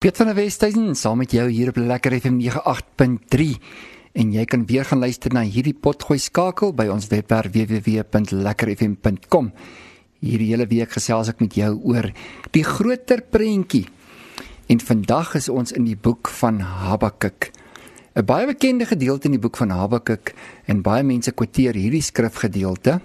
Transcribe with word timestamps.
Piet 0.00 0.16
van 0.16 0.30
der 0.30 0.36
Westhuizen 0.38 0.94
saam 0.96 1.18
met 1.20 1.34
jou 1.36 1.42
hier 1.52 1.68
op 1.68 1.76
Lekker 1.76 2.14
FM 2.16 2.38
98.3 2.40 3.60
en 4.16 4.30
jy 4.32 4.44
kan 4.48 4.62
weer 4.64 4.88
gaan 4.88 5.02
luister 5.04 5.28
na 5.36 5.42
hierdie 5.44 5.76
potgooi 5.76 6.16
skakel 6.16 6.72
by 6.72 6.86
ons 6.88 7.10
webwerf 7.10 7.52
www.lekkerfm.com. 7.52 9.50
Hierdie 10.24 10.48
hele 10.54 10.64
week 10.72 10.96
gesels 10.96 11.28
ek 11.34 11.44
met 11.44 11.52
jou 11.60 11.76
oor 11.92 12.08
die 12.56 12.64
groter 12.64 13.20
prentjie. 13.20 13.92
En 14.72 14.80
vandag 14.80 15.36
is 15.36 15.52
ons 15.52 15.76
in 15.76 15.84
die 15.84 16.00
boek 16.00 16.32
van 16.32 16.64
Habakuk. 16.64 17.52
'n 18.16 18.24
Baie 18.24 18.48
bekende 18.48 18.88
gedeelte 18.88 19.28
in 19.28 19.36
die 19.36 19.44
boek 19.44 19.60
van 19.60 19.68
Habakuk 19.68 20.32
en 20.64 20.80
baie 20.80 21.04
mense 21.04 21.28
kwoteer 21.36 21.76
hierdie 21.76 22.00
skrifgedeelte 22.00 23.02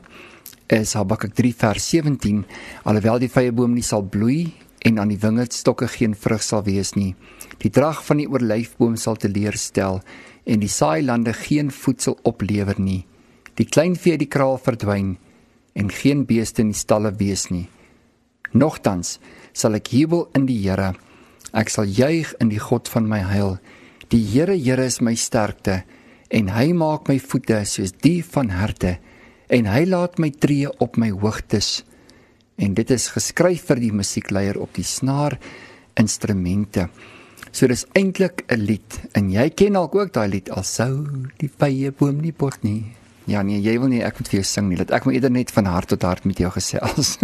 is 0.72 0.96
Habakuk 0.96 1.36
3 1.36 1.54
vers 1.60 1.90
17 1.90 2.46
alhoewel 2.88 3.20
die 3.20 3.28
vrye 3.28 3.52
boom 3.52 3.74
nie 3.76 3.84
sal 3.84 4.02
bloei 4.02 4.65
en 4.86 5.00
aan 5.02 5.10
die 5.10 5.20
wingerdstokke 5.20 5.88
geen 5.90 6.14
vrug 6.16 6.44
sal 6.46 6.64
wees 6.68 6.94
nie. 6.94 7.16
Die 7.58 7.72
drag 7.74 8.04
van 8.06 8.22
die 8.22 8.28
oorlyfboom 8.30 8.98
sal 9.02 9.18
teleurstel 9.18 10.02
en 10.46 10.62
die 10.62 10.70
saailande 10.70 11.34
geen 11.34 11.72
voedsel 11.74 12.20
oplewer 12.24 12.78
nie. 12.78 13.06
Die 13.58 13.66
kleinvee 13.66 14.20
die 14.22 14.30
kraal 14.30 14.60
verdwyn 14.62 15.16
en 15.74 15.90
geen 15.92 16.26
beeste 16.30 16.62
in 16.62 16.74
die 16.74 16.78
stalle 16.78 17.12
wees 17.18 17.48
nie. 17.50 17.66
Nogtans 18.54 19.18
sal 19.58 19.80
ek 19.80 19.90
jubel 19.96 20.28
in 20.38 20.46
die 20.46 20.60
Here. 20.62 20.94
Ek 21.56 21.72
sal 21.74 21.90
juig 21.90 22.36
in 22.44 22.52
die 22.54 22.62
God 22.62 22.92
van 22.92 23.10
my 23.10 23.24
heil. 23.26 23.58
Die 24.14 24.22
Here, 24.22 24.54
Here 24.54 24.86
is 24.86 25.02
my 25.02 25.16
sterkte 25.18 25.82
en 26.30 26.52
hy 26.54 26.70
maak 26.78 27.10
my 27.10 27.18
voete 27.22 27.64
soos 27.66 27.96
die 28.06 28.22
van 28.22 28.54
herte 28.54 28.98
en 29.50 29.68
hy 29.70 29.84
laat 29.90 30.20
my 30.22 30.30
tree 30.30 30.70
op 30.82 30.98
my 31.02 31.10
hoogtes 31.14 31.84
en 32.56 32.74
dit 32.74 32.92
is 32.92 33.08
geskryf 33.14 33.66
vir 33.70 33.82
die 33.84 33.92
musiekleier 33.92 34.60
op 34.62 34.74
die 34.76 34.88
snaar 34.88 35.38
instrumente. 36.00 36.90
So 37.52 37.68
dis 37.68 37.86
eintlik 37.96 38.44
'n 38.50 38.60
lied 38.60 39.00
en 39.14 39.32
jy 39.32 39.50
ken 39.50 39.74
dalk 39.74 39.96
ook 39.96 40.14
daai 40.14 40.28
lied 40.28 40.50
al 40.50 40.64
sou 40.64 41.08
die 41.38 41.50
vye 41.50 41.92
boom 41.92 42.22
nie 42.22 42.34
bot 42.34 42.64
nie. 42.64 42.84
Ja 43.26 43.42
nee, 43.42 43.60
jy 43.62 43.80
wil 43.80 43.90
nie 43.90 44.04
ek 44.04 44.20
moet 44.20 44.28
vir 44.28 44.40
jou 44.40 44.44
sing 44.44 44.70
nie. 44.70 44.78
Laat 44.78 44.92
ek 44.92 45.06
moet 45.06 45.16
eerder 45.16 45.32
net 45.32 45.52
van 45.52 45.66
hart 45.66 45.88
tot 45.88 46.02
hart 46.02 46.26
met 46.26 46.38
jou 46.38 46.52
gesels. 46.52 47.18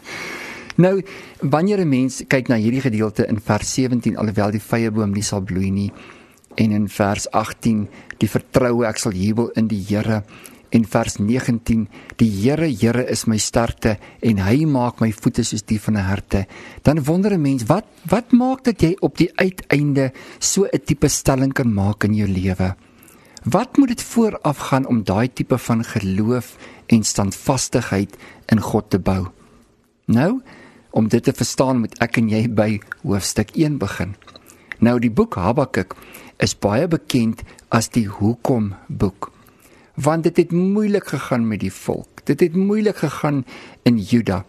nou, 0.84 1.02
wanneer 1.40 1.80
'n 1.80 1.88
mens 1.88 2.22
kyk 2.28 2.48
na 2.48 2.56
hierdie 2.56 2.80
gedeelte 2.80 3.26
in 3.26 3.40
vers 3.40 3.74
17 3.74 4.16
alhoewel 4.16 4.50
die 4.50 4.60
vye 4.60 4.90
boom 4.90 5.12
nie 5.12 5.22
sal 5.22 5.42
bloei 5.42 5.70
nie 5.70 5.92
en 6.56 6.72
in 6.72 6.88
vers 6.88 7.30
18 7.30 7.88
die 8.18 8.28
vertroue 8.28 8.86
ek 8.86 8.98
sal 8.98 9.12
jubel 9.12 9.50
in 9.56 9.68
die 9.68 9.82
Here 9.88 10.22
en 10.70 10.84
vers 10.84 11.18
19 11.18 11.86
die 12.20 12.30
Here 12.30 12.68
Here 12.68 13.04
is 13.10 13.26
my 13.26 13.38
sterkte 13.38 13.96
en 14.20 14.40
hy 14.42 14.64
maak 14.66 15.00
my 15.00 15.12
voete 15.12 15.44
soos 15.44 15.62
die 15.62 15.80
van 15.80 15.96
'n 15.96 16.08
herte. 16.08 16.46
Dan 16.82 17.04
wonder 17.04 17.32
'n 17.32 17.42
mens 17.42 17.64
wat 17.66 17.86
wat 18.08 18.32
maak 18.32 18.64
dat 18.64 18.80
jy 18.80 18.96
op 19.00 19.16
die 19.16 19.30
uiteinde 19.36 20.12
so 20.38 20.64
'n 20.64 20.80
tipe 20.84 21.08
stelling 21.08 21.52
kan 21.52 21.72
maak 21.72 22.04
in 22.04 22.14
jou 22.14 22.28
lewe? 22.28 22.74
Wat 23.44 23.76
moet 23.76 23.88
dit 23.88 24.02
vooraf 24.02 24.58
gaan 24.58 24.86
om 24.86 25.04
daai 25.04 25.28
tipe 25.32 25.58
van 25.58 25.84
geloof 25.84 26.56
en 26.86 27.02
standvastigheid 27.02 28.16
in 28.46 28.60
God 28.60 28.90
te 28.90 28.98
bou? 28.98 29.26
Nou 30.06 30.42
om 30.90 31.08
dit 31.08 31.22
te 31.22 31.32
verstaan 31.32 31.78
moet 31.78 31.98
ek 32.00 32.16
en 32.16 32.28
jy 32.28 32.48
by 32.48 32.80
hoofstuk 33.02 33.50
1 33.54 33.78
begin. 33.78 34.16
Nou 34.78 34.98
die 34.98 35.10
boek 35.10 35.34
Habakuk 35.34 35.94
is 36.38 36.54
baie 36.54 36.88
bekend 36.88 37.42
as 37.68 37.88
die 37.88 38.08
hoekom 38.08 38.74
boek 38.88 39.35
want 39.96 40.22
dit 40.28 40.36
het 40.36 40.52
moeilik 40.52 41.06
gegaan 41.08 41.48
met 41.48 41.60
die 41.60 41.72
volk. 41.72 42.24
Dit 42.24 42.40
het 42.40 42.56
moeilik 42.56 42.96
gegaan 42.96 43.44
in 43.82 43.98
Juda. 43.98 44.44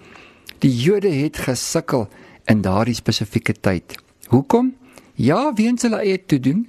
Die 0.59 0.73
Jode 0.75 1.09
het 1.09 1.37
gesukkel 1.37 2.07
in 2.45 2.61
daardie 2.61 2.95
spesifieke 2.95 3.53
tyd. 3.53 3.95
Hoekom? 4.27 4.75
Ja, 5.13 5.53
weens 5.53 5.81
hulle 5.81 6.01
eie 6.03 6.19
toe 6.25 6.39
doen, 6.39 6.67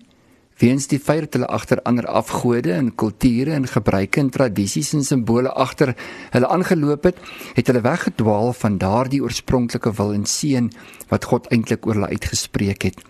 weens 0.58 0.86
die 0.90 0.98
feit 0.98 1.26
dat 1.26 1.36
hulle 1.36 1.50
agter 1.54 1.82
ander 1.82 2.06
afgode 2.06 2.72
en 2.72 2.94
kulture 2.94 3.52
en 3.54 3.66
gebruike 3.68 4.20
en 4.20 4.30
tradisies 4.30 4.92
en 4.96 5.04
simbole 5.04 5.52
agter 5.52 5.94
hulle 6.30 6.48
aangeloop 6.48 7.10
het, 7.10 7.20
het 7.54 7.66
hulle 7.70 7.84
weggedwaal 7.84 8.52
van 8.52 8.78
daardie 8.78 9.22
oorspronklike 9.22 9.92
wil 10.00 10.14
en 10.16 10.26
seën 10.26 10.72
wat 11.12 11.28
God 11.30 11.46
eintlik 11.54 11.86
oor 11.86 11.98
hulle 11.98 12.10
uitgespreek 12.14 12.88
het. 12.90 13.04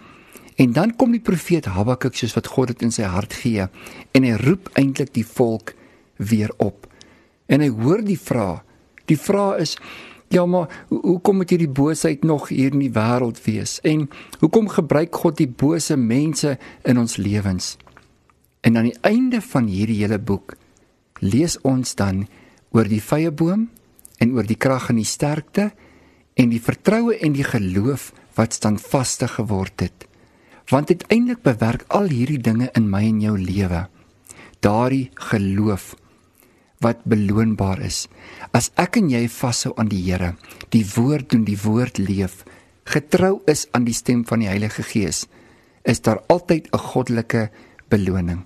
En 0.58 0.72
dan 0.72 0.96
kom 0.96 1.12
die 1.14 1.22
profeet 1.22 1.68
Habakuk 1.70 2.16
soos 2.18 2.34
wat 2.34 2.48
God 2.50 2.72
dit 2.72 2.80
in 2.88 2.94
sy 2.94 3.06
hart 3.06 3.36
gee 3.44 3.68
en 4.10 4.24
hy 4.26 4.32
roep 4.40 4.72
eintlik 4.80 5.12
die 5.14 5.26
volk 5.26 5.76
weer 6.18 6.50
op. 6.58 6.88
En 7.46 7.62
hy 7.62 7.68
hoor 7.70 8.02
die 8.02 8.18
vraag. 8.18 8.64
Die 9.06 9.18
vraag 9.18 9.62
is 9.62 9.76
ja 10.34 10.42
maar 10.50 10.66
hoekom 10.90 11.38
moet 11.40 11.54
hierdie 11.54 11.70
boosheid 11.70 12.26
nog 12.26 12.50
hier 12.50 12.74
in 12.74 12.82
die 12.82 12.92
wêreld 12.92 13.38
wees? 13.46 13.78
En 13.86 14.08
hoekom 14.42 14.66
gebruik 14.74 15.14
God 15.14 15.38
die 15.38 15.48
bose 15.48 15.96
mense 15.96 16.56
in 16.82 16.98
ons 16.98 17.16
lewens? 17.22 17.76
En 18.60 18.76
aan 18.76 18.90
die 18.90 18.98
einde 19.06 19.40
van 19.40 19.70
hierdie 19.70 20.02
hele 20.02 20.18
boek 20.18 20.56
lees 21.22 21.54
ons 21.62 21.94
dan 21.94 22.26
oor 22.74 22.90
die 22.90 23.02
vrye 23.02 23.30
boom 23.30 23.68
en 24.18 24.34
oor 24.34 24.46
die 24.46 24.58
krag 24.58 24.90
en 24.90 24.98
die 24.98 25.06
sterkte 25.06 25.70
en 26.34 26.50
die 26.50 26.62
vertroue 26.62 27.14
en 27.22 27.38
die 27.38 27.46
geloof 27.46 28.10
wat 28.34 28.58
standvastig 28.58 29.38
geword 29.38 29.86
het 29.86 30.07
want 30.68 30.90
uiteindelik 30.92 31.42
bewerk 31.42 31.84
al 31.88 32.10
hierdie 32.12 32.40
dinge 32.40 32.68
in 32.76 32.90
my 32.90 33.04
en 33.08 33.20
jou 33.20 33.38
lewe. 33.38 33.86
Daardie 34.60 35.08
geloof 35.30 35.94
wat 36.84 37.02
beloonbaar 37.08 37.80
is. 37.82 38.06
As 38.54 38.70
ek 38.78 39.00
en 39.00 39.08
jy 39.10 39.24
vashou 39.32 39.72
aan 39.76 39.90
die 39.90 40.02
Here 40.04 40.34
die 40.74 40.84
woord 40.94 41.30
doen 41.32 41.44
die 41.48 41.58
woord 41.58 41.98
leef 41.98 42.44
getrou 42.88 43.40
is 43.50 43.66
aan 43.72 43.84
die 43.84 43.96
stem 43.96 44.24
van 44.28 44.44
die 44.44 44.48
Heilige 44.50 44.84
Gees 44.86 45.26
is 45.88 46.00
daar 46.00 46.22
altyd 46.28 46.68
'n 46.72 46.78
goddelike 46.78 47.50
beloning. 47.88 48.44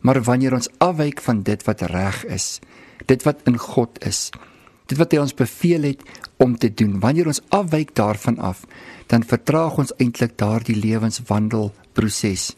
Maar 0.00 0.22
wanneer 0.22 0.54
ons 0.54 0.70
afwyk 0.78 1.20
van 1.20 1.42
dit 1.42 1.64
wat 1.64 1.80
reg 1.80 2.24
is 2.24 2.60
dit 3.06 3.22
wat 3.22 3.40
in 3.44 3.58
God 3.58 4.04
is 4.06 4.30
dit 4.86 4.98
wat 4.98 5.12
hy 5.12 5.18
ons 5.18 5.34
beveel 5.34 5.82
het 5.82 6.02
om 6.42 6.56
te 6.58 6.70
doen 6.74 7.00
wanneer 7.00 7.26
ons 7.26 7.42
afwyk 7.54 7.94
daarvan 7.94 8.38
af 8.38 8.64
dan 9.10 9.26
vertraag 9.26 9.78
ons 9.78 9.94
eintlik 10.02 10.34
daardie 10.38 10.76
lewenswandelproses. 10.76 12.52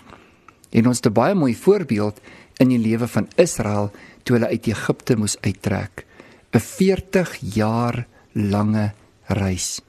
En 0.71 0.87
ons 0.87 0.97
het 0.97 1.07
'n 1.07 1.13
baie 1.13 1.35
mooi 1.35 1.55
voorbeeld 1.55 2.21
in 2.57 2.69
die 2.69 2.79
lewe 2.79 3.09
van 3.09 3.29
Israel 3.37 3.91
toe 4.23 4.37
hulle 4.37 4.49
uit 4.49 4.67
Egipte 4.67 5.17
moes 5.17 5.37
uittrek. 5.41 6.07
'n 6.53 6.61
40 6.61 7.37
jaar 7.41 8.07
lange 8.33 8.93
reis. 9.27 9.81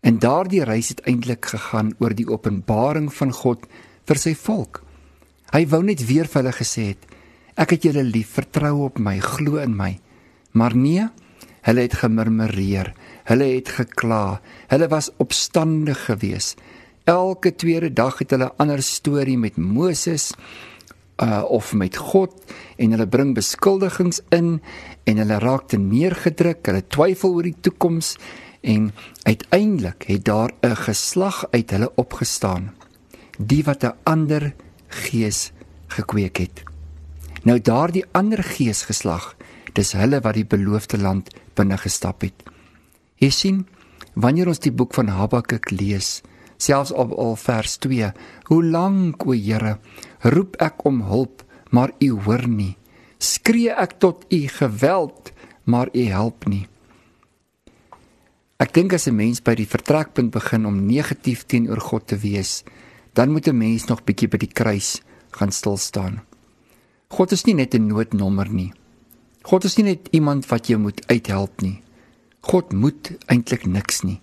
En 0.00 0.18
daardie 0.18 0.64
reis 0.64 0.88
het 0.88 1.00
eintlik 1.00 1.46
gegaan 1.46 1.94
oor 1.98 2.14
die 2.14 2.28
openbaring 2.28 3.14
van 3.14 3.32
God 3.32 3.66
vir 4.04 4.16
sy 4.16 4.34
volk. 4.34 4.82
Hy 5.52 5.66
wou 5.66 5.82
net 5.82 6.06
weer 6.06 6.26
vir 6.26 6.42
hulle 6.42 6.52
gesê 6.52 6.86
het: 6.92 7.06
Ek 7.56 7.70
het 7.70 7.82
julle 7.82 8.02
lief, 8.02 8.34
vertrou 8.34 8.84
op 8.84 8.98
my, 8.98 9.18
glo 9.18 9.56
in 9.56 9.76
my. 9.76 9.98
Maar 10.52 10.76
nee, 10.76 11.08
hulle 11.64 11.86
het 11.86 11.96
gemurmureer. 12.02 12.92
Hulle 13.24 13.48
het 13.56 13.72
gekla. 13.78 14.40
Hulle 14.68 14.88
was 14.92 15.10
opstandig 15.16 16.04
geweest. 16.04 16.60
Elke 17.04 17.54
tweede 17.54 17.92
dag 17.92 18.18
het 18.18 18.30
hulle 18.30 18.52
'n 18.52 18.56
ander 18.56 18.82
storie 18.82 19.38
met 19.38 19.56
Moses 19.56 20.32
uh 21.22 21.44
of 21.48 21.72
met 21.74 21.96
God 21.96 22.32
en 22.76 22.90
hulle 22.90 23.06
bring 23.06 23.34
beskuldigings 23.34 24.20
in 24.28 24.62
en 25.04 25.16
hulle 25.16 25.38
raak 25.38 25.68
te 25.68 25.78
neergedruk. 25.78 26.66
Hulle 26.66 26.86
twyfel 26.86 27.32
oor 27.32 27.42
die 27.42 27.60
toekoms 27.60 28.16
en 28.60 28.92
uiteindelik 29.22 30.04
het 30.06 30.24
daar 30.24 30.50
'n 30.60 30.76
geslag 30.76 31.46
uit 31.50 31.70
hulle 31.70 31.92
opgestaan. 31.94 32.74
Die 33.38 33.64
wat 33.64 33.84
'n 33.84 33.94
ander 34.02 34.54
gees 34.88 35.52
gekweek 35.86 36.36
het. 36.36 36.62
Nou 37.42 37.60
daardie 37.60 38.04
ander 38.12 38.42
gees 38.42 38.82
geslag, 38.82 39.36
dis 39.74 39.92
hulle 39.98 40.20
wat 40.24 40.36
die 40.38 40.46
beloofde 40.46 40.98
land 40.98 41.30
binne 41.58 41.78
gestap 41.78 42.22
het. 42.22 42.44
Jy 43.22 43.30
sien, 43.30 43.64
wanneer 44.14 44.48
ons 44.50 44.62
die 44.62 44.72
boek 44.74 44.94
van 44.94 45.10
Habakuk 45.10 45.70
lees, 45.74 46.22
selfs 46.56 46.92
op 46.92 47.12
al 47.18 47.36
vers 47.40 47.78
2, 47.82 48.12
hoe 48.50 48.62
lank 48.64 49.26
o 49.26 49.34
Here, 49.34 49.78
roep 50.22 50.56
ek 50.62 50.84
om 50.86 51.02
hulp, 51.08 51.42
maar 51.70 51.92
U 52.00 52.10
hoor 52.26 52.46
nie. 52.48 52.76
Skree 53.18 53.74
ek 53.74 53.98
tot 54.02 54.24
U 54.30 54.40
geweld, 54.58 55.32
maar 55.64 55.90
U 55.94 56.06
help 56.10 56.46
nie. 56.46 56.66
Ek 58.62 58.72
dink 58.72 58.92
as 58.94 59.08
'n 59.08 59.16
mens 59.16 59.42
by 59.42 59.54
die 59.54 59.66
vertrekpunt 59.66 60.30
begin 60.30 60.66
om 60.66 60.86
negatief 60.86 61.44
teenoor 61.46 61.80
God 61.80 62.06
te 62.06 62.16
wees, 62.16 62.62
dan 63.12 63.30
moet 63.30 63.48
'n 63.48 63.58
mens 63.58 63.86
nog 63.88 64.04
bietjie 64.04 64.28
by 64.28 64.38
die 64.38 64.54
kruis 64.54 65.02
gaan 65.32 65.50
stil 65.50 65.76
staan. 65.76 66.22
God 67.08 67.32
is 67.32 67.44
nie 67.44 67.54
net 67.54 67.74
'n 67.74 67.86
noodnommer 67.86 68.48
nie. 68.48 68.72
God 69.44 69.64
is 69.68 69.76
nie 69.76 69.90
net 69.92 70.08
iemand 70.16 70.46
wat 70.48 70.70
jy 70.70 70.78
moet 70.80 71.02
uithelp 71.10 71.60
nie. 71.60 71.82
God 72.44 72.72
moet 72.72 73.12
eintlik 73.28 73.66
niks 73.68 74.02
nie, 74.04 74.20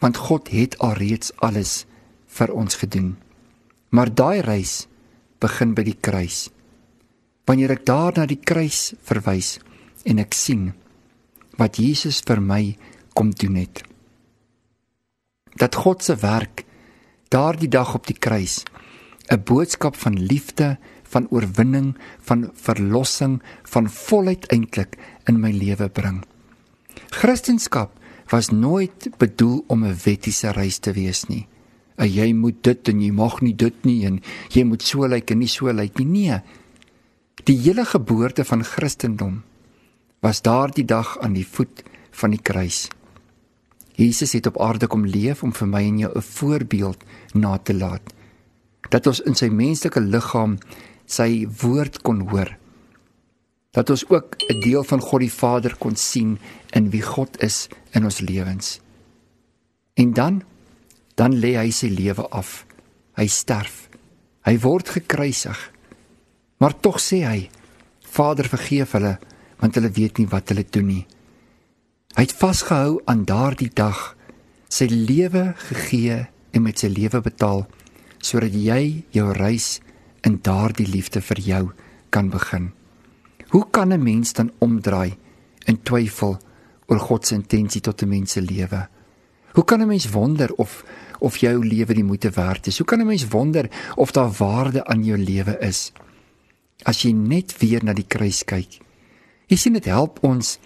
want 0.00 0.20
God 0.28 0.48
het 0.52 0.78
alreeds 0.80 1.32
alles 1.44 1.84
vir 2.32 2.52
ons 2.56 2.80
gedoen. 2.80 3.14
Maar 3.92 4.12
daai 4.12 4.40
reis 4.40 4.86
begin 5.44 5.74
by 5.76 5.84
die 5.84 5.98
kruis. 6.00 6.48
Wanneer 7.48 7.76
ek 7.76 7.86
daar 7.88 8.16
na 8.16 8.26
die 8.28 8.40
kruis 8.40 8.92
verwys 9.04 9.58
en 10.08 10.22
ek 10.22 10.32
sien 10.36 10.70
wat 11.60 11.76
Jesus 11.76 12.22
vir 12.24 12.40
my 12.40 12.62
kom 13.12 13.32
doen 13.36 13.58
het. 13.60 13.82
Dat 15.60 15.76
God 15.84 16.00
se 16.02 16.16
werk 16.22 16.64
daardie 17.28 17.68
dag 17.68 17.92
op 17.94 18.08
die 18.08 18.16
kruis 18.16 18.62
'n 19.28 19.42
boodskap 19.44 19.96
van 19.96 20.16
liefde, 20.18 20.78
van 21.12 21.28
oorwinning, 21.30 21.94
van 22.20 22.50
verlossing, 22.54 23.40
van 23.68 23.88
volheid 23.88 24.48
eintlik 24.52 24.96
in 25.28 25.40
my 25.40 25.52
lewe 25.52 25.88
bring. 25.88 26.22
Christendom 27.12 27.90
was 28.32 28.48
nooit 28.48 29.10
bedoel 29.18 29.64
om 29.68 29.84
'n 29.84 29.96
wettiese 30.04 30.50
reis 30.50 30.78
te 30.78 30.92
wees 30.92 31.24
nie. 31.28 31.46
En 31.96 32.08
jy 32.08 32.32
moet 32.32 32.62
dit 32.62 32.88
en 32.88 33.00
jy 33.00 33.10
mag 33.10 33.40
nie 33.40 33.54
dit 33.56 33.84
nie 33.84 34.06
en 34.06 34.20
jy 34.48 34.64
moet 34.64 34.82
so 34.82 35.06
lyk 35.06 35.30
en 35.30 35.38
nie 35.38 35.48
so 35.48 35.72
lyk 35.72 35.98
nie. 35.98 36.06
Nee. 36.06 36.40
Die 37.44 37.58
hele 37.58 37.84
geboorte 37.84 38.44
van 38.44 38.64
Christendom 38.64 39.42
was 40.20 40.42
daardie 40.42 40.84
dag 40.84 41.18
aan 41.18 41.32
die 41.32 41.46
voet 41.46 41.82
van 42.10 42.30
die 42.30 42.42
kruis. 42.42 42.88
Jesus 43.94 44.32
het 44.32 44.46
op 44.46 44.60
aarde 44.60 44.86
kom 44.86 45.04
leef 45.06 45.42
om 45.42 45.52
vir 45.52 45.68
my 45.68 45.82
en 45.82 45.98
jou 45.98 46.12
'n 46.14 46.22
voorbeeld 46.22 47.04
na 47.34 47.58
te 47.58 47.74
laat. 47.74 48.02
Dat 48.88 49.06
ons 49.06 49.20
in 49.20 49.34
sy 49.34 49.48
menslike 49.48 50.00
liggaam 50.00 50.58
sy 51.06 51.46
woord 51.62 52.02
kon 52.02 52.20
hoor. 52.30 52.56
Dat 53.72 53.90
ons 53.90 54.04
ook 54.08 54.36
'n 54.48 54.60
deel 54.60 54.84
van 54.84 55.00
God 55.00 55.20
die 55.20 55.32
Vader 55.32 55.76
kon 55.76 55.96
sien 55.96 56.38
in 56.70 56.90
wie 56.90 57.02
God 57.02 57.42
is 57.42 57.68
in 57.90 58.04
ons 58.04 58.20
lewens. 58.20 58.80
En 59.94 60.12
dan 60.12 60.42
dan 61.14 61.34
lê 61.34 61.56
hy 61.56 61.70
sy 61.70 61.88
lewe 61.88 62.28
af. 62.28 62.66
Hy 63.14 63.26
sterf. 63.26 63.88
Hy 64.44 64.58
word 64.58 64.88
gekruisig. 64.88 65.72
Maar 66.58 66.80
tog 66.80 67.00
sê 67.00 67.22
hy: 67.26 67.50
Vader, 68.00 68.48
vergeef 68.48 68.92
hulle, 68.92 69.18
want 69.58 69.74
hulle 69.74 69.90
weet 69.90 70.18
nie 70.18 70.26
wat 70.26 70.48
hulle 70.48 70.64
doen 70.64 70.86
nie. 70.86 71.06
Hy 72.16 72.22
het 72.26 72.32
vasgehou 72.32 73.00
aan 73.04 73.24
daardie 73.24 73.70
dag, 73.74 74.16
sy 74.68 74.88
lewe 74.90 75.54
gegee 75.68 76.26
en 76.52 76.62
met 76.62 76.78
sy 76.78 76.90
lewe 76.92 77.20
betaal 77.24 77.66
sodat 78.22 78.54
jy 78.54 79.02
jou 79.10 79.32
reis 79.34 79.80
in 80.22 80.38
daardie 80.42 80.86
liefde 80.86 81.20
vir 81.20 81.40
jou 81.40 81.64
kan 82.10 82.30
begin. 82.30 82.72
Hoe 83.52 83.66
kan 83.70 83.92
'n 83.92 84.02
mens 84.02 84.32
dan 84.32 84.50
omdraai 84.58 85.16
in 85.66 85.82
twyfel 85.82 86.38
oor 86.86 86.98
God 86.98 87.26
se 87.26 87.34
intensie 87.34 87.80
tot 87.80 88.02
'n 88.02 88.08
mens 88.08 88.32
se 88.32 88.40
lewe? 88.40 88.88
Hoe 89.52 89.64
kan 89.64 89.80
'n 89.80 89.86
mens 89.86 90.10
wonder 90.10 90.52
of 90.54 90.84
of 91.18 91.36
jou 91.36 91.66
lewe 91.66 91.94
die 91.94 92.04
moeite 92.04 92.30
werd 92.30 92.66
is? 92.66 92.78
Hoe 92.78 92.86
kan 92.86 93.00
'n 93.00 93.06
mens 93.06 93.28
wonder 93.28 93.70
of 93.96 94.10
daar 94.10 94.30
waarde 94.30 94.84
aan 94.84 95.04
jou 95.04 95.18
lewe 95.18 95.58
is? 95.60 95.92
As 96.82 97.02
jy 97.02 97.12
net 97.12 97.58
weer 97.58 97.84
na 97.84 97.92
die 97.92 98.06
kruis 98.06 98.44
kyk. 98.44 98.80
Jy 99.46 99.56
sien 99.56 99.72
dit 99.72 99.84
help 99.84 100.18
ons 100.22 100.58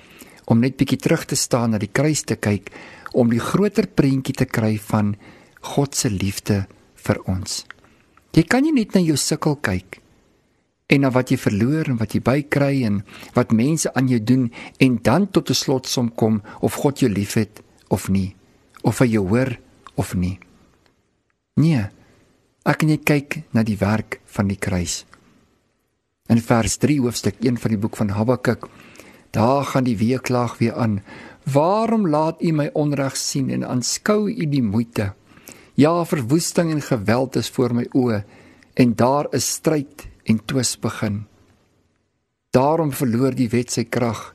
om 0.45 0.59
net 0.59 0.77
bietjie 0.77 0.99
terug 0.99 1.25
te 1.25 1.35
staan 1.35 1.71
na 1.71 1.79
die 1.79 1.93
kruis 1.93 2.23
te 2.23 2.37
kyk 2.37 2.71
om 3.13 3.31
die 3.31 3.41
groter 3.41 3.87
prentjie 3.87 4.35
te 4.35 4.45
kry 4.45 4.79
van 4.79 5.17
God 5.61 5.95
se 5.95 6.11
liefde 6.11 6.67
vir 6.95 7.21
ons. 7.27 7.65
Jy 8.37 8.45
kan 8.45 8.67
nie 8.67 8.75
net 8.77 8.93
na 8.93 9.01
jou 9.01 9.17
sukkel 9.17 9.57
kyk 9.65 10.03
en 10.93 11.01
na 11.03 11.11
wat 11.11 11.33
jy 11.33 11.39
verloor 11.41 11.89
en 11.89 11.97
wat 11.99 12.13
jy 12.15 12.21
bykry 12.21 12.85
en 12.87 13.01
wat 13.35 13.55
mense 13.57 13.89
aan 13.97 14.11
jou 14.13 14.21
doen 14.21 14.51
en 14.79 14.99
dan 15.03 15.27
tot 15.33 15.51
'n 15.51 15.55
slotsom 15.55 16.11
kom 16.15 16.43
of 16.61 16.75
God 16.75 17.01
jou 17.01 17.11
liefhet 17.11 17.63
of 17.89 18.09
nie 18.09 18.37
of 18.85 18.99
hy 18.99 19.07
jou 19.07 19.27
hoor 19.29 19.59
of 19.97 20.15
nie. 20.15 20.39
Nee. 21.57 21.89
Ek 22.67 22.79
kan 22.79 22.89
jy 22.89 22.99
kyk 22.99 23.43
na 23.55 23.63
die 23.63 23.79
werk 23.79 24.21
van 24.27 24.49
die 24.49 24.59
kruis. 24.59 25.05
In 26.29 26.41
vers 26.43 26.77
3 26.83 26.99
hoofstuk 27.01 27.39
1 27.41 27.57
van 27.63 27.71
die 27.71 27.79
boek 27.79 27.97
van 27.97 28.11
Habakuk, 28.11 28.67
daar 29.31 29.65
gaan 29.65 29.85
die 29.85 29.97
weeklag 29.97 30.59
weer 30.59 30.75
aan. 30.75 31.01
Waarom 31.45 32.09
laat 32.09 32.43
U 32.43 32.53
my 32.53 32.71
onreg 32.75 33.17
sien 33.17 33.51
en 33.51 33.65
aanskou 33.65 34.27
U 34.29 34.47
die 34.51 34.63
moeite? 34.63 35.15
Ja, 35.77 36.05
verwoesting 36.05 36.71
en 36.73 36.81
geweld 36.81 37.37
is 37.37 37.51
voor 37.53 37.75
my 37.77 37.85
oë 37.93 38.23
en 38.81 38.95
daar 38.97 39.27
is 39.37 39.49
stryd 39.59 40.07
en 40.25 40.39
twis 40.49 40.73
begin. 40.81 41.27
Daarom 42.51 42.95
verloor 42.97 43.37
die 43.37 43.51
wet 43.53 43.75
sy 43.75 43.85
krag 43.85 44.31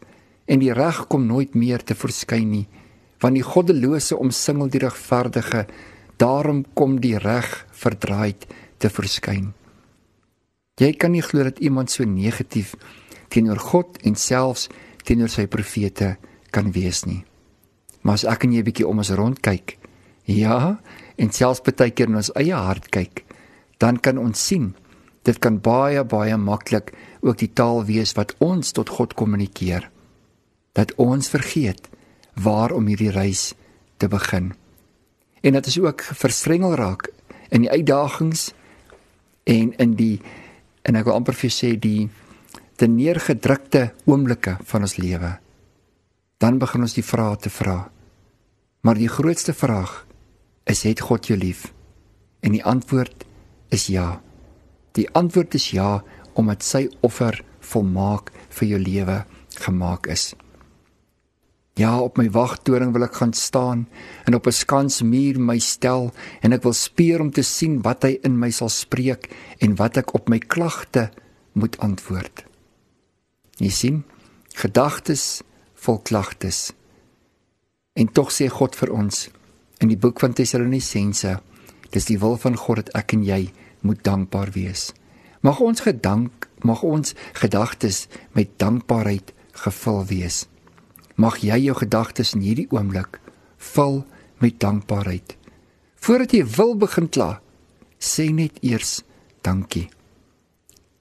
en 0.46 0.62
die 0.62 0.74
reg 0.74 1.08
kom 1.10 1.26
nooit 1.26 1.56
meer 1.58 1.82
te 1.82 1.98
verskyn 1.98 2.52
nie, 2.52 2.68
want 3.26 3.40
die 3.40 3.46
goddelose 3.46 4.20
omsingel 4.22 4.70
die 4.70 4.84
regverdige. 4.86 5.66
Daarom 6.22 6.62
kom 6.78 7.00
die 7.02 7.18
reg 7.18 7.50
verdraaid 7.74 8.46
te 8.78 8.94
verskyn. 8.94 9.56
Jy 10.78 10.94
kan 10.94 11.16
nie 11.16 11.26
glo 11.26 11.50
dat 11.50 11.58
iemand 11.58 11.90
so 11.90 12.06
negatief 12.06 12.76
teenoor 13.34 13.58
God 13.58 13.98
en 14.06 14.14
selfs 14.14 14.70
teenoor 15.10 15.34
sy 15.34 15.48
profete 15.50 16.16
kan 16.54 16.70
wees 16.78 17.02
nie. 17.10 17.24
Maar 18.06 18.22
as 18.22 18.30
ek 18.30 18.46
en 18.46 18.54
jy 18.54 18.62
'n 18.62 18.70
bietjie 18.70 18.88
om 18.88 18.98
ons 18.98 19.10
rond 19.10 19.42
kyk, 19.42 19.78
ja, 20.26 20.78
en 21.18 21.32
selfs 21.32 21.64
baie 21.66 21.92
keer 21.92 22.10
in 22.10 22.20
ons 22.22 22.34
eie 22.40 22.56
hart 22.56 22.90
kyk, 22.94 23.26
dan 23.78 23.98
kan 23.98 24.18
ons 24.22 24.48
sien 24.48 24.72
dit 25.28 25.38
kan 25.38 25.60
baie 25.62 26.04
baie 26.04 26.38
maklik 26.38 26.94
ook 27.22 27.38
die 27.38 27.52
taal 27.54 27.84
wees 27.86 28.16
wat 28.18 28.34
ons 28.42 28.74
tot 28.74 28.90
God 28.90 29.14
kommunikeer. 29.14 29.90
Dat 30.74 30.94
ons 30.98 31.30
vergeet 31.30 31.90
waarom 32.34 32.88
hierdie 32.90 33.12
reis 33.14 33.52
te 33.98 34.08
begin. 34.08 34.54
En 35.42 35.54
dat 35.54 35.66
is 35.66 35.80
ook 35.80 36.02
verstrengel 36.02 36.76
raak 36.76 37.10
in 37.50 37.66
die 37.66 37.70
uitdagings 37.70 38.52
en 39.44 39.74
in 39.78 39.96
die 40.00 40.22
en 40.82 40.98
ek 40.98 41.06
wil 41.06 41.20
amper 41.20 41.38
vir 41.38 41.54
sê 41.54 41.76
die 41.78 42.10
te 42.82 42.88
neergedrukte 42.90 43.92
oomblikke 44.10 44.58
van 44.66 44.88
ons 44.88 44.98
lewe. 44.98 45.36
Dan 46.42 46.58
begin 46.58 46.88
ons 46.88 46.98
die 46.98 47.06
vrae 47.06 47.38
te 47.38 47.52
vra. 47.54 47.92
Maar 48.82 48.98
die 48.98 49.12
grootste 49.12 49.54
vraag 49.54 50.00
is 50.72 50.84
het 50.88 51.04
God 51.04 51.28
jou 51.28 51.38
lief? 51.40 51.68
En 52.42 52.56
die 52.56 52.64
antwoord 52.64 53.26
is 53.76 53.90
ja. 53.92 54.22
Die 54.98 55.08
antwoord 55.16 55.56
is 55.60 55.72
ja 55.76 56.02
omdat 56.40 56.64
sy 56.64 56.88
offer 57.06 57.42
volmaak 57.72 58.32
vir 58.56 58.74
jou 58.74 58.80
lewe 58.80 59.18
gemaak 59.60 60.08
is. 60.12 60.32
Ja, 61.80 61.96
op 62.04 62.18
my 62.20 62.28
wagtoring 62.32 62.92
wil 62.92 63.06
ek 63.08 63.16
gaan 63.22 63.34
staan 63.34 63.86
en 64.28 64.36
op 64.36 64.48
'n 64.48 64.52
skansmuur 64.52 65.40
my 65.40 65.60
stel 65.60 66.12
en 66.42 66.54
ek 66.54 66.64
wil 66.64 66.74
speer 66.74 67.22
om 67.22 67.32
te 67.32 67.44
sien 67.44 67.82
wat 67.82 68.04
hy 68.04 68.20
in 68.24 68.40
my 68.40 68.52
sal 68.52 68.70
spreek 68.70 69.32
en 69.60 69.76
wat 69.76 69.98
ek 69.98 70.14
op 70.14 70.30
my 70.30 70.40
klagte 70.40 71.12
moet 71.54 71.78
antwoord. 71.80 72.46
Jy 73.58 73.70
sien, 73.70 74.04
gedagtes 74.54 75.42
vol 75.76 76.00
klagtes. 76.00 76.72
En 77.94 78.08
tog 78.08 78.32
sê 78.32 78.48
God 78.50 78.76
vir 78.76 78.92
ons, 78.92 79.30
in 79.82 79.90
die 79.90 79.98
boek 79.98 80.22
van 80.22 80.36
Tessalonisense 80.38 81.40
dis 81.92 82.08
die 82.08 82.20
wil 82.22 82.38
van 82.40 82.56
God 82.56 82.84
dat 82.84 82.94
ek 83.02 83.16
en 83.18 83.26
jy 83.26 83.42
moet 83.82 84.04
dankbaar 84.06 84.54
wees. 84.56 84.92
Mag 85.42 85.60
ons 85.60 85.82
gedank 85.82 86.48
mag 86.62 86.84
ons 86.86 87.16
gedagtes 87.34 88.06
met 88.38 88.54
dankbaarheid 88.62 89.34
gevul 89.64 90.04
wees. 90.06 90.46
Mag 91.18 91.42
jy 91.42 91.58
jou 91.66 91.76
gedagtes 91.82 92.36
in 92.38 92.46
hierdie 92.46 92.68
oomblik 92.70 93.18
vul 93.58 94.04
met 94.42 94.60
dankbaarheid. 94.62 95.36
Voordat 96.02 96.34
jy 96.38 96.46
wil 96.58 96.76
begin 96.78 97.10
kla 97.10 97.40
sê 98.02 98.30
net 98.34 98.62
eers 98.66 99.02
dankie. 99.46 99.90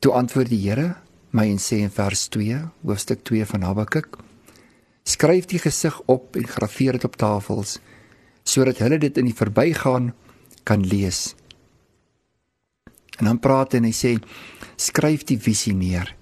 Toe 0.01 0.17
antwoord 0.17 0.49
die 0.53 0.61
Here 0.65 0.97
my 1.37 1.47
en 1.53 1.61
sê 1.61 1.81
in 1.85 1.93
vers 1.93 2.27
2 2.33 2.59
hoofstuk 2.89 3.25
2 3.29 3.47
van 3.53 3.69
Habakuk 3.69 4.19
skryf 5.09 5.49
die 5.51 5.61
gesig 5.61 5.97
op 6.11 6.37
en 6.37 6.49
graweer 6.49 6.99
dit 6.99 7.05
op 7.05 7.17
tafels 7.21 7.79
sodat 8.45 8.81
hulle 8.85 8.99
dit 8.99 9.19
in 9.19 9.29
die 9.31 9.37
verbygaan 9.37 10.13
kan 10.65 10.85
lees. 10.87 11.35
En 13.21 13.29
dan 13.29 13.41
praat 13.43 13.75
hy 13.75 13.83
en 13.83 13.89
hy 13.91 13.95
sê 13.95 14.17
skryf 14.81 15.27
die 15.29 15.39
visie 15.41 15.75
neer 15.77 16.15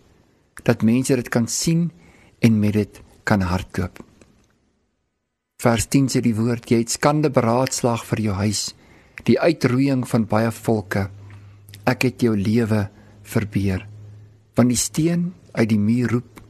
dat 0.67 0.83
mense 0.83 1.15
dit 1.15 1.29
kan 1.33 1.47
sien 1.49 1.89
en 2.45 2.59
met 2.61 2.75
dit 2.75 3.01
kan 3.29 3.43
hardloop. 3.47 4.03
Vers 5.63 5.89
10 5.91 6.11
sê 6.13 6.23
die 6.23 6.37
woord 6.37 6.69
jy 6.71 6.83
het 6.83 6.93
skande 6.95 7.31
beraadslag 7.35 8.05
vir 8.07 8.21
jou 8.29 8.35
huis, 8.39 8.61
die 9.27 9.39
uitroeiing 9.39 10.05
van 10.07 10.27
baie 10.31 10.51
volke. 10.55 11.09
Ek 11.89 12.05
het 12.07 12.23
jou 12.23 12.35
lewe 12.39 12.85
verbeer. 13.27 13.87
Want 14.55 14.71
die 14.71 14.79
steen 14.79 15.33
uit 15.55 15.69
die 15.71 15.81
muur 15.81 16.15
roep 16.15 16.43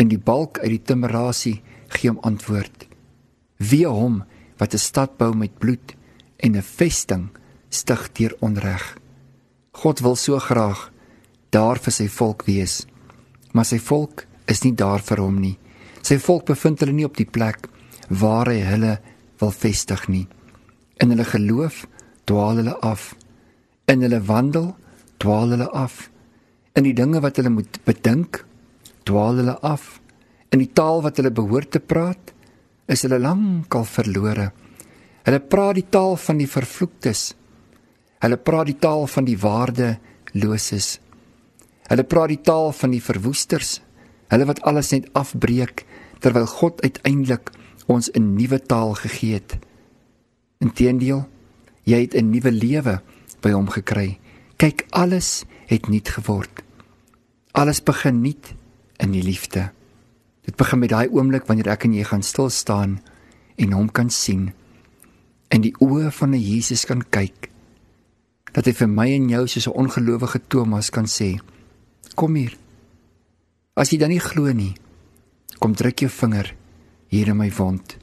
en 0.00 0.08
die 0.08 0.20
balk 0.20 0.60
uit 0.62 0.72
die 0.72 0.84
timerasie 0.92 1.58
gee 1.92 2.08
hom 2.08 2.20
antwoord. 2.24 2.86
Wie 3.60 3.84
hom 3.88 4.22
wat 4.58 4.74
'n 4.74 4.78
stad 4.78 5.16
bou 5.16 5.34
met 5.34 5.58
bloed 5.58 5.94
en 6.36 6.56
'n 6.56 6.62
vesting 6.62 7.28
stig 7.68 8.12
deur 8.12 8.36
onreg. 8.40 8.98
God 9.72 10.00
wil 10.00 10.16
so 10.16 10.38
graag 10.38 10.92
daar 11.50 11.78
vir 11.78 11.92
sy 11.92 12.08
volk 12.08 12.44
wees, 12.44 12.86
maar 13.52 13.64
sy 13.64 13.78
volk 13.78 14.26
is 14.46 14.62
nie 14.62 14.74
daar 14.74 15.00
vir 15.00 15.20
hom 15.20 15.40
nie. 15.40 15.58
Sy 16.02 16.18
volk 16.18 16.46
bevind 16.46 16.80
hulle 16.80 16.92
nie 16.92 17.04
op 17.04 17.16
die 17.16 17.30
plek 17.30 17.68
waar 18.08 18.46
hy 18.46 18.60
hulle 18.60 19.00
wil 19.40 19.50
vestig 19.50 20.08
nie. 20.08 20.26
In 20.96 21.10
hulle 21.10 21.24
geloof 21.24 21.86
dwaal 22.24 22.56
hulle 22.56 22.76
af. 22.80 23.14
In 23.86 24.02
hulle 24.02 24.20
wandel 24.26 24.76
dwaal 25.22 25.50
hulle 25.54 25.68
af. 25.70 26.10
In 26.76 26.84
die 26.84 26.94
dinge 26.94 27.20
wat 27.24 27.36
hulle 27.40 27.50
moet 27.50 27.80
bedink, 27.84 28.44
dwaal 29.08 29.40
hulle 29.40 29.56
af. 29.64 30.00
In 30.52 30.62
die 30.62 30.72
taal 30.72 31.02
wat 31.02 31.16
hulle 31.16 31.32
behoort 31.34 31.72
te 31.74 31.80
praat, 31.80 32.32
is 32.86 33.02
hulle 33.02 33.18
lankal 33.18 33.84
verlore. 33.84 34.50
Hulle 35.26 35.40
praat 35.40 35.74
die 35.80 35.88
taal 35.90 36.16
van 36.16 36.38
die 36.38 36.48
vervloektes. 36.50 37.34
Hulle 38.22 38.38
praat 38.38 38.70
die 38.70 38.78
taal 38.78 39.06
van 39.10 39.26
die 39.26 39.38
waardeloses. 39.38 41.00
Hulle 41.90 42.04
praat 42.06 42.32
die 42.32 42.42
taal 42.42 42.72
van 42.72 42.94
die 42.94 43.02
verwoesters. 43.02 43.80
Hulle 44.30 44.46
wat 44.48 44.62
alles 44.66 44.92
net 44.94 45.10
afbreek 45.18 45.84
terwyl 46.22 46.46
God 46.46 46.82
uiteindelik 46.82 47.50
ons 47.86 48.10
'n 48.10 48.34
nuwe 48.34 48.58
taal 48.58 48.94
gegee 48.94 49.34
het. 49.34 49.58
Inteendeel, 50.58 51.28
jy 51.84 52.00
het 52.00 52.14
'n 52.14 52.30
nuwe 52.30 52.50
lewe 52.50 53.02
by 53.40 53.50
hom 53.50 53.68
gekry. 53.68 54.18
Kyk, 54.56 54.86
alles 54.90 55.44
het 55.66 55.88
nuut 55.88 56.08
geword. 56.08 56.62
Alles 57.52 57.82
begin 57.82 58.20
nuut 58.20 58.54
in 58.96 59.12
die 59.12 59.22
liefde. 59.22 59.75
Dit 60.46 60.56
begin 60.56 60.78
met 60.78 60.92
daai 60.94 61.08
oomblik 61.10 61.48
wanneer 61.48 61.72
ek 61.74 61.88
en 61.88 61.96
jy 61.96 62.04
gaan 62.06 62.22
stil 62.22 62.50
staan 62.54 63.00
en 63.58 63.74
hom 63.74 63.90
kan 63.90 64.10
sien 64.10 64.52
in 65.54 65.62
die 65.62 65.74
oë 65.82 66.10
van 66.14 66.34
'n 66.34 66.42
Jesus 66.42 66.84
kan 66.86 67.02
kyk 67.02 67.50
dat 68.52 68.66
hy 68.66 68.72
vir 68.72 68.88
my 68.88 69.08
en 69.12 69.28
jou 69.28 69.46
soos 69.46 69.66
'n 69.68 69.78
ongelowige 69.82 70.40
Thomas 70.48 70.90
kan 70.90 71.06
sê 71.06 71.38
kom 72.14 72.34
hier. 72.34 72.56
As 73.76 73.90
jy 73.90 73.98
dan 73.98 74.10
nie 74.10 74.20
glo 74.20 74.52
nie 74.52 74.74
kom 75.58 75.74
druk 75.74 76.00
jou 76.00 76.10
vinger 76.10 76.54
hier 77.08 77.28
in 77.28 77.36
my 77.36 77.50
wond. 77.50 77.96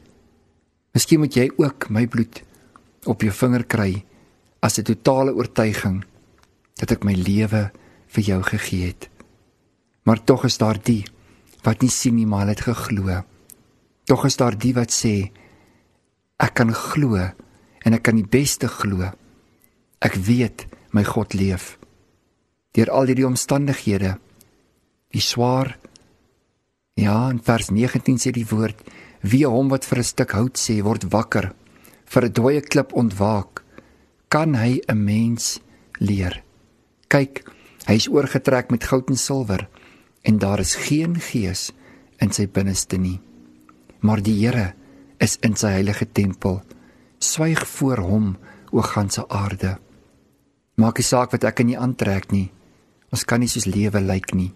Miskien 0.93 1.19
moet 1.19 1.35
jy 1.35 1.49
ook 1.57 1.89
my 1.89 2.07
bloed 2.07 2.43
op 3.05 3.21
jou 3.21 3.31
vinger 3.31 3.63
kry 3.63 4.03
as 4.61 4.77
'n 4.79 4.83
totale 4.83 5.33
oortuiging 5.33 6.03
dat 6.75 6.91
ek 6.91 7.03
my 7.03 7.13
lewe 7.13 7.71
vir 8.07 8.23
jou 8.23 8.41
gegee 8.43 8.87
het. 8.87 9.09
Maar 10.03 10.23
tog 10.23 10.45
is 10.45 10.57
daar 10.57 10.77
die 10.83 11.05
wat 11.63 11.81
nie 11.81 11.91
sien 11.91 12.15
nie 12.15 12.25
maar 12.25 12.47
het 12.47 12.61
geglo 12.61 13.23
tog 14.05 14.25
is 14.25 14.37
daar 14.37 14.57
die 14.57 14.73
wat 14.73 14.91
sê 14.91 15.31
Ek 16.43 16.57
kan 16.59 16.73
glo 16.75 17.15
en 17.15 17.95
ek 17.95 18.03
kan 18.03 18.17
die 18.17 18.27
beste 18.27 18.67
glo. 18.67 19.11
Ek 20.03 20.15
weet 20.17 20.65
my 20.91 21.03
God 21.07 21.35
leef. 21.37 21.77
Deur 22.75 22.89
al 22.91 23.11
hierdie 23.11 23.27
omstandighede, 23.27 24.17
die 25.13 25.23
swaar 25.23 25.77
Ja, 26.93 27.31
in 27.33 27.39
vers 27.41 27.71
19 27.73 28.19
sê 28.21 28.29
die 28.29 28.45
woord: 28.45 28.77
Wie 29.25 29.47
hom 29.49 29.71
wat 29.73 29.85
vir 29.85 29.99
'n 29.99 30.05
stuk 30.05 30.31
hout 30.37 30.59
sê 30.61 30.83
word 30.85 31.09
wakker, 31.09 31.49
vir 32.05 32.23
'n 32.25 32.33
dooie 32.33 32.61
klip 32.61 32.93
ontwaak, 32.93 33.63
kan 34.29 34.53
hy 34.53 34.81
'n 34.85 35.03
mens 35.03 35.59
leer. 35.97 36.43
Kyk, 37.09 37.49
hy 37.87 37.95
is 37.95 38.07
oorgetrek 38.07 38.69
met 38.69 38.83
goud 38.83 39.09
en 39.09 39.17
silwer 39.17 39.67
en 40.23 40.39
daar 40.39 40.59
is 40.59 40.75
geen 40.75 41.19
gees 41.19 41.71
in 42.23 42.31
sy 42.31 42.47
binneste 42.47 42.97
nie. 42.97 43.19
Maar 44.03 44.23
die 44.23 44.35
Here 44.39 44.73
is 45.19 45.37
in 45.43 45.55
sy 45.59 45.75
heilige 45.77 46.07
tempel. 46.11 46.61
Swyg 47.19 47.63
voor 47.67 48.03
hom 48.03 48.33
o 48.71 48.81
ganse 48.83 49.23
aarde. 49.29 49.77
Maak 50.79 50.99
nie 50.99 51.07
saak 51.07 51.31
wat 51.35 51.45
ek 51.47 51.61
in 51.63 51.73
jou 51.75 51.83
aantrek 51.83 52.31
nie. 52.31 52.49
Ons 53.13 53.27
kan 53.29 53.43
nie 53.43 53.51
soos 53.51 53.67
lewe 53.69 54.01
lyk 54.01 54.33
nie. 54.35 54.51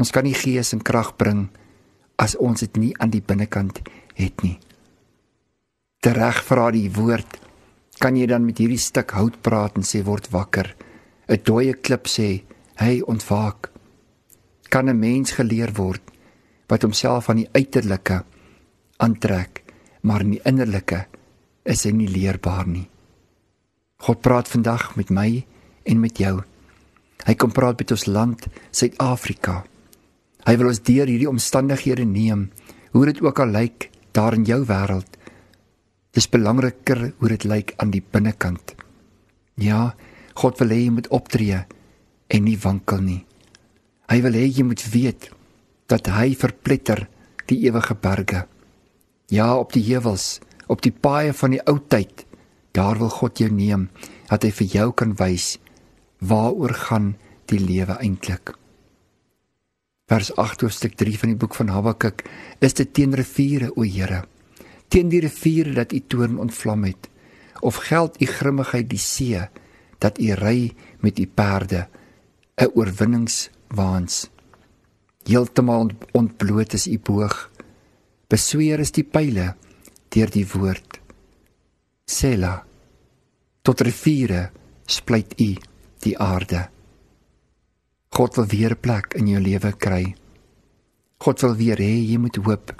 Ons 0.00 0.10
kan 0.10 0.24
nie 0.24 0.34
gees 0.34 0.72
en 0.74 0.82
krag 0.82 1.14
bring 1.20 1.46
as 2.20 2.36
ons 2.36 2.60
dit 2.60 2.80
nie 2.80 2.92
aan 3.00 3.12
die 3.12 3.22
binnekant 3.24 3.80
het 4.16 4.44
nie. 4.44 4.58
Tereg 6.00 6.40
vra 6.48 6.70
die 6.72 6.88
woord, 6.92 7.36
kan 8.00 8.16
jy 8.16 8.26
dan 8.28 8.46
met 8.48 8.60
hierdie 8.60 8.80
stuk 8.80 9.12
hout 9.16 9.36
praat 9.44 9.76
en 9.76 9.84
sê 9.84 10.00
word 10.04 10.30
wakker? 10.32 10.74
'n 11.28 11.38
Dooie 11.44 11.74
klip 11.74 12.08
sê, 12.08 12.42
"Hey, 12.76 13.02
ontwaak." 13.02 13.70
Kan 14.70 14.88
'n 14.88 14.98
mens 14.98 15.34
geleer 15.34 15.72
word 15.74 16.02
wat 16.68 16.82
homself 16.82 17.28
aan 17.28 17.42
die 17.42 17.50
uiterlike 17.52 18.24
aantrek 18.96 19.62
maar 20.00 20.24
in 20.24 20.36
die 20.36 20.44
innerlike 20.48 21.04
is 21.68 21.84
hy 21.84 21.92
nie 21.92 22.08
leerbaar 22.08 22.68
nie. 22.68 22.88
God 24.00 24.22
praat 24.24 24.48
vandag 24.48 24.94
met 24.96 25.10
my 25.12 25.44
en 25.84 26.00
met 26.00 26.20
jou. 26.20 26.40
Hy 27.26 27.34
kom 27.36 27.52
praat 27.52 27.80
met 27.82 27.92
ons 27.92 28.06
land, 28.08 28.46
Suid-Afrika. 28.72 29.60
Hy 30.46 30.54
wil 30.56 30.70
ons 30.72 30.80
deur 30.80 31.08
hierdie 31.08 31.28
omstandighede 31.28 32.06
neem, 32.08 32.48
hoe 32.96 33.04
dit 33.10 33.20
ook 33.20 33.42
al 33.44 33.52
lyk 33.52 33.90
daar 34.16 34.34
in 34.34 34.46
jou 34.48 34.62
wêreld. 34.64 35.18
Dis 36.16 36.30
belangriker 36.32 37.10
hoe 37.20 37.28
dit 37.28 37.44
lyk 37.44 37.74
aan 37.78 37.92
die 37.92 38.02
binnekant. 38.02 38.74
Ja, 39.60 39.92
God 40.40 40.58
wil 40.62 40.72
hê 40.72 40.80
jy 40.86 40.94
moet 40.96 41.10
optree 41.12 41.60
en 42.30 42.46
nie 42.46 42.56
wankel 42.58 43.04
nie. 43.04 43.20
Hy 44.10 44.18
wil 44.24 44.34
hê 44.34 44.48
jy 44.50 44.64
moet 44.66 44.82
weet 44.90 45.28
dat 45.90 46.08
hy 46.10 46.34
verpletter 46.34 47.04
die 47.50 47.60
ewige 47.68 47.94
berge. 47.94 48.46
Ja, 49.30 49.54
op 49.54 49.70
die 49.74 49.84
heuwels, 49.86 50.40
op 50.66 50.82
die 50.82 50.90
paaie 50.90 51.34
van 51.34 51.54
die 51.54 51.62
ou 51.70 51.78
tyd, 51.78 52.24
daar 52.74 52.98
wil 52.98 53.10
God 53.10 53.38
jou 53.38 53.50
neem, 53.54 53.86
dat 54.26 54.42
hy 54.46 54.50
vir 54.54 54.74
jou 54.74 54.88
kan 54.98 55.14
wys 55.18 55.58
waaroor 56.26 56.74
gaan 56.74 57.12
die 57.50 57.60
lewe 57.62 57.96
eintlik. 58.02 58.54
Vers 60.10 60.32
8 60.34 60.66
hoofstuk 60.66 60.98
3 60.98 61.14
van 61.22 61.30
die 61.32 61.38
boek 61.38 61.54
van 61.54 61.70
Habakuk 61.70 62.26
is 62.58 62.74
dit 62.74 62.90
teen 62.94 63.14
riviere, 63.14 63.70
o 63.78 63.86
Here, 63.86 64.24
teen 64.90 65.10
die 65.10 65.22
riviere 65.22 65.76
dat 65.78 65.94
u 65.94 66.02
toorn 66.02 66.38
ontvlam 66.42 66.82
het, 66.90 67.06
of 67.62 67.78
geld 67.86 68.18
u 68.18 68.26
grimmigheid 68.26 68.90
die 68.90 68.98
see 68.98 69.46
dat 70.02 70.18
u 70.18 70.34
ry 70.34 70.72
met 70.98 71.18
u 71.18 71.26
perde 71.26 71.86
'n 72.58 72.74
oorwinningswaans 73.70 74.30
heeltemal 75.28 75.90
ontbloot 76.12 76.72
is 76.74 76.86
u 76.86 76.98
boog. 76.98 77.50
Besweer 78.28 78.80
is 78.80 78.90
die 78.90 79.04
pile 79.04 79.54
deur 80.10 80.30
die 80.30 80.46
woord. 80.46 81.00
Sela. 82.04 82.64
Tot 83.62 83.80
riviere 83.80 84.50
splyt 84.86 85.36
u 85.40 85.56
die 86.02 86.16
aarde. 86.18 86.68
God 88.10 88.36
wil 88.36 88.46
weer 88.46 88.74
plek 88.76 89.14
in 89.14 89.28
jou 89.28 89.40
lewe 89.40 89.72
kry. 89.72 90.14
God 91.18 91.40
wil 91.40 91.54
weer 91.54 91.78
hê 91.78 92.00
jy 92.00 92.18
moet 92.18 92.36
hoop 92.36 92.74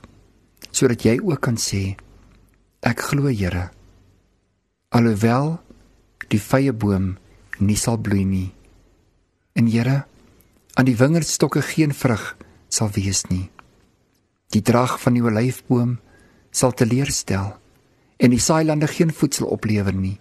sodat 0.71 1.03
jy 1.05 1.17
ook 1.19 1.41
kan 1.43 1.57
sê 1.59 1.97
ek 2.87 3.01
glo 3.11 3.29
Here 3.29 3.71
alhoewel 4.95 5.59
die 6.31 6.39
vrye 6.39 6.73
boom 6.73 7.17
nie 7.59 7.77
sal 7.77 7.99
bloei 7.99 8.25
nie. 8.25 8.51
En 9.59 9.67
Here 9.69 10.05
aan 10.75 10.89
die 10.89 10.97
wingerdstokke 10.97 11.63
geen 11.63 11.95
vrug 11.95 12.37
sal 12.69 12.91
wees 12.95 13.27
nie 13.31 13.49
Die 14.51 14.63
drag 14.67 14.97
van 14.99 15.15
die 15.15 15.23
olyfboom 15.23 15.99
sal 16.51 16.73
teleurstel 16.75 17.53
en 18.21 18.33
die 18.35 18.43
saailande 18.43 18.89
geen 18.91 19.13
voedsel 19.15 19.47
oplewer 19.55 19.95
nie. 19.95 20.17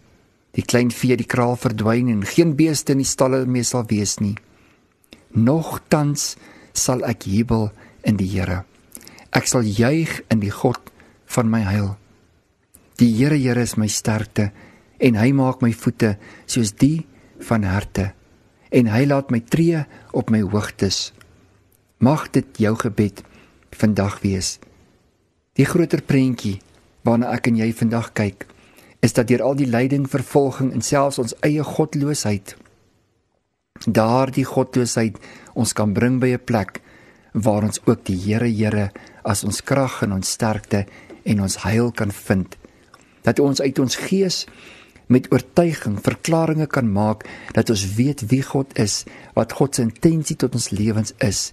Die 0.53 0.63
klein 0.63 0.91
vee 0.93 1.17
die 1.17 1.27
kraal 1.27 1.57
verdwyn 1.57 2.11
en 2.13 2.21
geen 2.25 2.53
beeste 2.57 2.93
in 2.93 3.01
die 3.01 3.09
stalle 3.09 3.41
meer 3.49 3.65
sal 3.65 3.87
wees 3.89 4.19
nie. 4.21 4.35
Nogtans 5.33 6.35
sal 6.77 7.01
ek 7.09 7.25
jubel 7.25 7.71
in 8.05 8.21
die 8.21 8.29
Here. 8.29 8.63
Ek 9.33 9.49
sal 9.49 9.65
juig 9.65 10.21
in 10.29 10.45
die 10.45 10.53
God 10.53 10.93
van 11.33 11.49
my 11.49 11.63
heil. 11.65 11.95
Die 13.01 13.09
Here 13.17 13.37
Here 13.37 13.65
is 13.65 13.77
my 13.81 13.89
sterkte 13.89 14.51
en 14.99 15.17
hy 15.17 15.31
maak 15.33 15.65
my 15.65 15.73
voete 15.73 16.17
soos 16.45 16.75
die 16.77 17.01
van 17.49 17.65
herte 17.65 18.11
en 18.69 18.87
hy 18.87 19.05
laat 19.05 19.31
my 19.33 19.39
tree 19.39 19.83
op 20.11 20.29
my 20.29 20.41
hoogtes. 20.41 21.11
Mag 21.99 22.29
dit 22.31 22.61
jou 22.61 22.75
gebed 22.75 23.23
vandag 23.75 24.19
wees. 24.21 24.57
Die 25.57 25.65
groter 25.65 26.01
prentjie 26.01 26.59
waarna 27.03 27.33
ek 27.35 27.49
en 27.49 27.59
jy 27.59 27.71
vandag 27.73 28.13
kyk, 28.13 28.45
is 29.01 29.15
dat 29.15 29.27
deur 29.27 29.43
al 29.43 29.55
die 29.55 29.69
lyding, 29.69 30.07
vervolging 30.09 30.73
en 30.75 30.83
selfs 30.83 31.19
ons 31.19 31.35
eie 31.45 31.63
godloosheid, 31.63 32.55
daardie 33.87 34.45
godloosheid 34.45 35.19
ons 35.55 35.73
kan 35.73 35.93
bring 35.93 36.19
by 36.19 36.35
'n 36.35 36.45
plek 36.45 36.81
waar 37.33 37.63
ons 37.63 37.79
ook 37.85 38.03
die 38.05 38.17
Here 38.17 38.47
Here 38.47 38.91
as 39.23 39.43
ons 39.43 39.61
krag 39.61 40.01
en 40.03 40.11
ons 40.13 40.31
sterkte 40.31 40.85
en 41.23 41.41
ons 41.41 41.63
heil 41.63 41.91
kan 41.91 42.11
vind. 42.11 42.57
Dat 43.23 43.39
ons 43.39 43.61
uit 43.61 43.79
ons 43.79 43.95
gees 43.95 44.45
met 45.09 45.27
oortuiging 45.33 45.97
verklaringe 46.05 46.67
kan 46.69 46.89
maak 46.93 47.25
dat 47.55 47.69
ons 47.73 47.85
weet 47.97 48.27
wie 48.29 48.43
God 48.45 48.77
is, 48.77 49.03
wat 49.33 49.55
God 49.57 49.75
se 49.75 49.81
intensie 49.81 50.37
tot 50.37 50.53
ons 50.53 50.69
lewens 50.69 51.15
is 51.25 51.49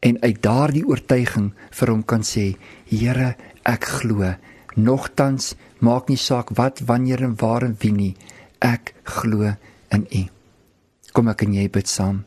en 0.00 0.18
uit 0.22 0.38
daardie 0.42 0.84
oortuiging 0.86 1.50
vir 1.80 1.90
hom 1.92 2.04
kan 2.06 2.22
sê 2.26 2.52
Here 2.88 3.34
ek 3.66 3.84
glo. 3.98 4.32
Nogtans 4.78 5.54
maak 5.84 6.08
nie 6.08 6.20
saak 6.20 6.54
wat 6.56 6.84
wanneer 6.86 7.24
en 7.26 7.34
waar 7.40 7.66
en 7.66 7.74
wie 7.82 7.92
nie. 7.92 8.14
Ek 8.62 8.94
glo 9.18 9.52
in 9.94 10.06
u. 10.06 10.24
Kom 11.12 11.28
ek 11.28 11.44
en 11.46 11.56
jy 11.58 11.66
bid 11.72 11.90
saam. 11.90 12.22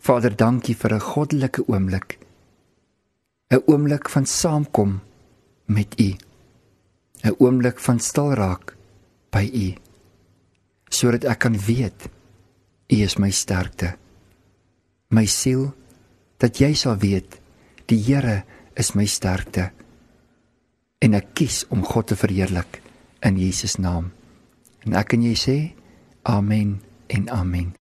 Vader 0.00 0.34
dankie 0.36 0.74
vir 0.74 0.94
'n 0.94 1.00
goddelike 1.00 1.64
oomblik 1.68 2.18
'n 3.50 3.62
oomblik 3.66 4.08
van 4.08 4.26
saamkom 4.26 5.00
met 5.66 6.00
u 6.00 6.10
'n 7.24 7.36
oomblik 7.38 7.78
van 7.78 7.98
stil 8.00 8.32
raak 8.32 8.76
by 9.34 9.44
u 9.50 9.68
sodat 10.94 11.26
ek 11.26 11.42
kan 11.46 11.58
weet 11.58 12.08
u 12.88 12.96
is 13.02 13.18
my 13.18 13.32
sterkte 13.34 13.96
my 15.10 15.26
siel 15.26 15.72
dat 16.38 16.60
jy 16.60 16.74
sal 16.78 16.98
weet 17.02 17.40
die 17.90 18.00
Here 18.00 18.42
is 18.78 18.94
my 18.94 19.06
sterkte 19.10 19.70
en 21.04 21.16
ek 21.18 21.34
kies 21.36 21.62
om 21.74 21.84
God 21.84 22.10
te 22.10 22.16
verheerlik 22.16 22.80
in 23.24 23.38
Jesus 23.40 23.76
naam. 23.76 24.12
En 24.84 24.96
ek 24.96 25.16
en 25.16 25.24
jy 25.28 25.36
sê 25.38 25.56
Amen 26.24 26.78
en 27.12 27.28
amen. 27.28 27.74